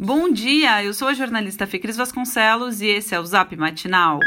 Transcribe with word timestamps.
Bom 0.00 0.30
dia, 0.30 0.84
eu 0.84 0.94
sou 0.94 1.08
a 1.08 1.12
jornalista 1.12 1.66
Ficris 1.66 1.96
Vasconcelos 1.96 2.80
e 2.80 2.86
esse 2.86 3.16
é 3.16 3.18
o 3.18 3.26
Zap 3.26 3.56
Matinal. 3.56 4.20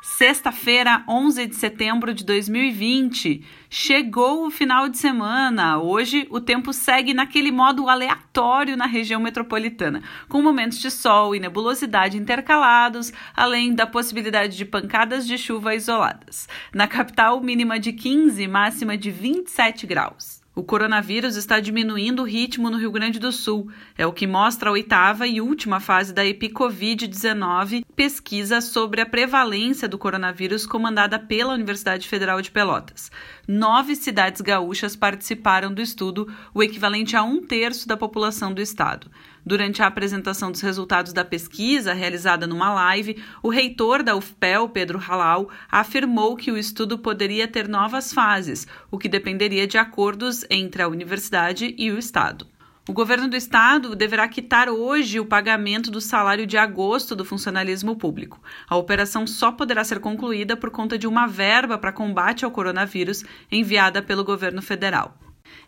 Sexta-feira, 0.00 1.02
11 1.08 1.48
de 1.48 1.56
setembro 1.56 2.14
de 2.14 2.24
2020. 2.24 3.44
Chegou 3.68 4.46
o 4.46 4.52
final 4.52 4.88
de 4.88 4.98
semana. 4.98 5.80
Hoje 5.80 6.28
o 6.30 6.40
tempo 6.40 6.72
segue 6.72 7.12
naquele 7.12 7.50
modo 7.50 7.88
aleatório 7.88 8.76
na 8.76 8.86
região 8.86 9.20
metropolitana, 9.20 10.00
com 10.28 10.40
momentos 10.40 10.78
de 10.78 10.92
sol 10.92 11.34
e 11.34 11.40
nebulosidade 11.40 12.16
intercalados, 12.16 13.12
além 13.34 13.74
da 13.74 13.84
possibilidade 13.84 14.56
de 14.56 14.64
pancadas 14.64 15.26
de 15.26 15.36
chuva 15.36 15.74
isoladas. 15.74 16.48
Na 16.72 16.86
capital, 16.86 17.40
mínima 17.40 17.80
de 17.80 17.92
15, 17.92 18.46
máxima 18.46 18.96
de 18.96 19.10
27 19.10 19.88
graus. 19.88 20.45
O 20.58 20.64
coronavírus 20.64 21.36
está 21.36 21.60
diminuindo 21.60 22.22
o 22.22 22.24
ritmo 22.24 22.70
no 22.70 22.78
Rio 22.78 22.90
Grande 22.90 23.18
do 23.18 23.30
Sul. 23.30 23.70
É 23.94 24.06
o 24.06 24.12
que 24.12 24.26
mostra 24.26 24.70
a 24.70 24.72
oitava 24.72 25.26
e 25.26 25.38
última 25.38 25.80
fase 25.80 26.14
da 26.14 26.24
EpiCovid-19, 26.24 27.84
pesquisa 27.94 28.62
sobre 28.62 29.02
a 29.02 29.06
prevalência 29.06 29.86
do 29.86 29.98
coronavírus 29.98 30.66
comandada 30.66 31.18
pela 31.18 31.52
Universidade 31.52 32.08
Federal 32.08 32.40
de 32.40 32.50
Pelotas. 32.50 33.12
Nove 33.48 33.94
cidades 33.94 34.40
gaúchas 34.40 34.96
participaram 34.96 35.72
do 35.72 35.80
estudo, 35.80 36.26
o 36.52 36.64
equivalente 36.64 37.14
a 37.14 37.22
um 37.22 37.40
terço 37.40 37.86
da 37.86 37.96
população 37.96 38.52
do 38.52 38.60
estado. 38.60 39.08
Durante 39.44 39.80
a 39.80 39.86
apresentação 39.86 40.50
dos 40.50 40.60
resultados 40.60 41.12
da 41.12 41.24
pesquisa, 41.24 41.92
realizada 41.92 42.44
numa 42.44 42.74
live, 42.74 43.22
o 43.40 43.48
reitor 43.48 44.02
da 44.02 44.16
UFPEL, 44.16 44.68
Pedro 44.70 44.98
Halal, 44.98 45.48
afirmou 45.70 46.34
que 46.34 46.50
o 46.50 46.58
estudo 46.58 46.98
poderia 46.98 47.46
ter 47.46 47.68
novas 47.68 48.12
fases, 48.12 48.66
o 48.90 48.98
que 48.98 49.08
dependeria 49.08 49.66
de 49.66 49.78
acordos 49.78 50.44
entre 50.50 50.82
a 50.82 50.88
universidade 50.88 51.72
e 51.78 51.92
o 51.92 51.98
Estado. 51.98 52.55
O 52.88 52.92
governo 52.92 53.26
do 53.26 53.34
estado 53.34 53.96
deverá 53.96 54.28
quitar 54.28 54.68
hoje 54.68 55.18
o 55.18 55.26
pagamento 55.26 55.90
do 55.90 56.00
salário 56.00 56.46
de 56.46 56.56
agosto 56.56 57.16
do 57.16 57.24
funcionalismo 57.24 57.96
público. 57.96 58.40
A 58.68 58.76
operação 58.76 59.26
só 59.26 59.50
poderá 59.50 59.82
ser 59.82 59.98
concluída 59.98 60.56
por 60.56 60.70
conta 60.70 60.96
de 60.96 61.04
uma 61.04 61.26
verba 61.26 61.78
para 61.78 61.90
combate 61.90 62.44
ao 62.44 62.50
coronavírus 62.52 63.24
enviada 63.50 64.00
pelo 64.00 64.22
governo 64.22 64.62
federal. 64.62 65.18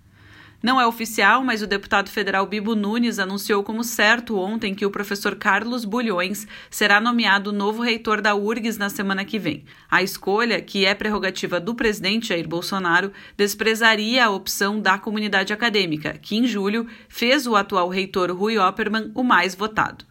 Não 0.62 0.80
é 0.80 0.86
oficial, 0.86 1.44
mas 1.44 1.62
o 1.62 1.66
deputado 1.66 2.08
federal 2.08 2.46
Bibo 2.46 2.74
Nunes 2.74 3.18
anunciou 3.18 3.62
como 3.62 3.84
certo 3.84 4.38
ontem 4.38 4.74
que 4.74 4.86
o 4.86 4.90
professor 4.90 5.36
Carlos 5.36 5.84
Bulhões 5.84 6.46
será 6.70 7.00
nomeado 7.00 7.52
novo 7.52 7.82
reitor 7.82 8.22
da 8.22 8.34
URGS 8.34 8.78
na 8.78 8.88
semana 8.88 9.24
que 9.24 9.38
vem. 9.38 9.64
A 9.90 10.02
escolha, 10.02 10.60
que 10.60 10.86
é 10.86 10.94
prerrogativa 10.94 11.60
do 11.60 11.74
presidente 11.74 12.28
Jair 12.28 12.48
Bolsonaro, 12.48 13.12
desprezaria 13.36 14.24
a 14.24 14.30
opção 14.30 14.80
da 14.80 14.98
comunidade 14.98 15.52
acadêmica, 15.52 16.18
que 16.20 16.36
em 16.36 16.46
julho 16.46 16.86
fez 17.08 17.46
o 17.46 17.54
atual 17.54 17.88
reitor 17.88 18.32
Rui 18.32 18.58
Oppermann 18.58 19.12
o 19.14 19.22
mais 19.22 19.54
votado. 19.54 20.04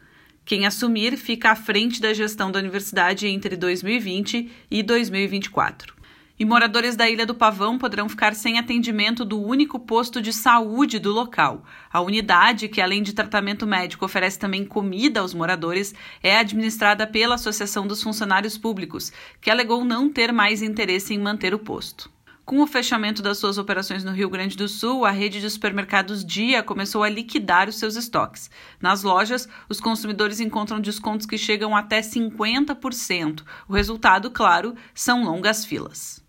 Quem 0.46 0.68
assumir 0.68 1.18
fica 1.18 1.50
à 1.50 1.56
frente 1.56 2.00
da 2.00 2.14
gestão 2.14 2.52
da 2.52 2.60
universidade 2.60 3.26
entre 3.26 3.58
2020 3.58 4.52
e 4.70 4.84
2024. 4.84 5.96
E 6.38 6.46
moradores 6.46 6.96
da 6.96 7.10
Ilha 7.10 7.26
do 7.26 7.34
Pavão 7.34 7.80
poderão 7.80 8.08
ficar 8.08 8.36
sem 8.36 8.60
atendimento 8.60 9.26
do 9.26 9.42
único 9.42 9.80
posto 9.80 10.22
de 10.22 10.32
saúde 10.32 11.00
do 11.00 11.12
local. 11.12 11.64
A 11.92 12.00
unidade, 12.00 12.68
que 12.68 12.80
além 12.80 13.02
de 13.02 13.14
tratamento 13.14 13.66
médico 13.66 14.06
oferece 14.06 14.38
também 14.38 14.64
comida 14.64 15.22
aos 15.22 15.34
moradores, 15.34 15.96
é 16.22 16.38
administrada 16.38 17.08
pela 17.08 17.36
Associação 17.36 17.88
dos 17.88 18.04
Funcionários 18.04 18.56
Públicos, 18.56 19.12
que 19.42 19.50
alegou 19.50 19.84
não 19.84 20.12
ter 20.12 20.32
mais 20.32 20.62
interesse 20.62 21.12
em 21.12 21.18
manter 21.18 21.56
o 21.56 21.60
posto. 21.60 22.14
Com 22.46 22.62
o 22.62 22.68
fechamento 22.68 23.24
das 23.24 23.40
suas 23.40 23.58
operações 23.58 24.04
no 24.04 24.12
Rio 24.12 24.30
Grande 24.30 24.56
do 24.56 24.68
Sul, 24.68 25.04
a 25.04 25.10
rede 25.10 25.42
de 25.42 25.50
supermercados 25.50 26.24
Dia 26.24 26.62
começou 26.62 27.02
a 27.02 27.10
liquidar 27.10 27.68
os 27.68 27.80
seus 27.80 27.96
estoques. 27.96 28.52
Nas 28.80 29.02
lojas, 29.02 29.50
os 29.68 29.82
consumidores 29.82 30.40
encontram 30.40 30.80
descontos 30.80 31.26
que 31.26 31.40
chegam 31.40 31.76
até 31.76 32.02
50%. 32.02 33.44
O 33.68 33.74
resultado, 33.74 34.30
claro, 34.30 34.76
são 34.94 35.24
longas 35.24 35.66
filas. 35.66 36.25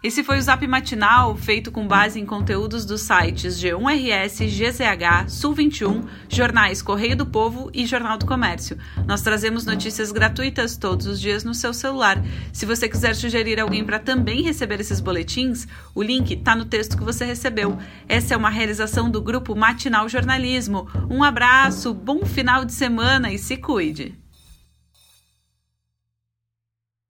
Esse 0.02 0.24
foi 0.24 0.38
o 0.38 0.42
Zap 0.42 0.66
Matinal, 0.66 1.36
feito 1.36 1.74
com 1.74 1.86
base 1.86 2.22
em 2.22 2.26
conteúdos 2.26 2.86
dos 2.86 3.02
sites 3.02 3.62
G1RS, 3.62 4.48
GZH, 4.48 5.28
Sul 5.28 5.54
21, 5.54 6.06
jornais 6.30 6.82
Correio 6.82 7.18
do 7.18 7.26
Povo 7.26 7.70
e 7.74 7.86
Jornal 7.86 8.18
do 8.18 8.26
Comércio. 8.26 8.78
Nós 9.06 9.22
trazemos 9.22 9.66
notícias 9.66 10.10
gratuitas 10.14 10.78
todos 10.78 11.06
os 11.06 11.20
dias 11.20 11.44
no 11.44 11.54
seu 11.54 11.74
celular. 11.74 12.24
Se 12.54 12.66
você 12.66 12.88
quiser 12.88 13.14
sugerir 13.14 13.60
alguém 13.60 13.84
para 13.84 14.00
também 14.00 14.42
receber 14.42 14.80
esses 14.80 15.02
boletins, 15.02 15.68
o 15.94 16.02
link 16.02 16.32
está 16.32 16.56
no 16.56 16.64
texto 16.64 16.98
que 16.98 17.04
você 17.04 17.26
recebeu. 17.26 17.78
Essa 18.08 18.36
é 18.36 18.38
uma 18.38 18.50
realização 18.50 19.12
do 19.12 19.22
grupo 19.22 19.54
Matinal 19.54 20.08
Jornalismo. 20.08 20.88
Um 21.10 21.26
abraço, 21.26 21.94
bom 21.94 22.26
final 22.26 22.64
de 22.64 22.72
semana 22.72 23.34
e 23.34 23.38
se 23.38 23.58
cuide! 23.58 24.18